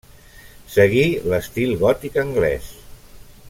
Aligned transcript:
Seguí 0.75 1.03
l'estil 1.33 1.77
gòtic 1.85 2.19
anglès. 2.25 2.75